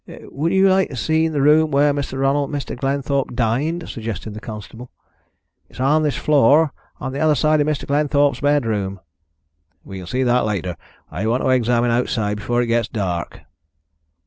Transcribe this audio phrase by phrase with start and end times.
[0.07, 2.75] "Would you like to see the room where Ronald and Mr.
[2.75, 4.89] Glenthorpe dined?" suggested the constable.
[5.69, 7.85] "It's on this floor, on the other side of Mr.
[7.85, 8.99] Glenthorpe's bedroom."
[9.85, 10.75] "We can see that later.
[11.11, 13.41] I want to examine outside before it gets dark."